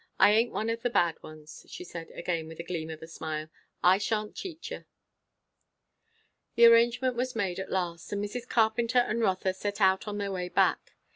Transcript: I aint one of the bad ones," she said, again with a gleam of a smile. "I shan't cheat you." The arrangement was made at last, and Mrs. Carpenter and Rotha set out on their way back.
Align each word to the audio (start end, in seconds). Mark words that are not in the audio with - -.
I 0.19 0.31
aint 0.31 0.51
one 0.51 0.71
of 0.71 0.81
the 0.81 0.89
bad 0.89 1.21
ones," 1.21 1.63
she 1.69 1.83
said, 1.83 2.09
again 2.15 2.47
with 2.47 2.59
a 2.59 2.63
gleam 2.63 2.89
of 2.89 3.03
a 3.03 3.07
smile. 3.07 3.49
"I 3.83 3.99
shan't 3.99 4.33
cheat 4.33 4.71
you." 4.71 4.85
The 6.55 6.65
arrangement 6.65 7.15
was 7.15 7.35
made 7.35 7.59
at 7.59 7.69
last, 7.69 8.11
and 8.11 8.25
Mrs. 8.25 8.49
Carpenter 8.49 8.97
and 8.97 9.21
Rotha 9.21 9.53
set 9.53 9.79
out 9.79 10.07
on 10.07 10.17
their 10.17 10.31
way 10.31 10.49
back. 10.49 10.95